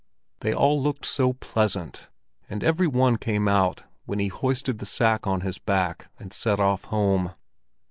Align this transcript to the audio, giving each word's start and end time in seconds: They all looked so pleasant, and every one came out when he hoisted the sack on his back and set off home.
They 0.39 0.51
all 0.51 0.81
looked 0.81 1.05
so 1.05 1.33
pleasant, 1.33 2.09
and 2.49 2.63
every 2.63 2.87
one 2.87 3.17
came 3.17 3.47
out 3.47 3.83
when 4.05 4.17
he 4.17 4.29
hoisted 4.29 4.79
the 4.79 4.87
sack 4.87 5.27
on 5.27 5.41
his 5.41 5.59
back 5.59 6.07
and 6.17 6.33
set 6.33 6.59
off 6.59 6.85
home. 6.85 7.35